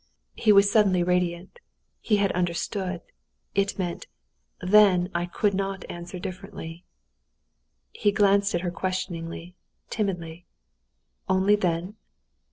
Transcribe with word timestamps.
He 0.33 0.51
was 0.51 0.67
suddenly 0.71 1.03
radiant: 1.03 1.59
he 1.99 2.15
had 2.17 2.31
understood. 2.31 3.01
It 3.53 3.77
meant, 3.77 4.07
"Then 4.59 5.11
I 5.13 5.27
could 5.27 5.53
not 5.53 5.85
answer 5.91 6.17
differently." 6.17 6.85
He 7.91 8.11
glanced 8.11 8.55
at 8.55 8.61
her 8.61 8.71
questioningly, 8.71 9.53
timidly. 9.91 10.47
"Only 11.29 11.55
then?" 11.55 11.97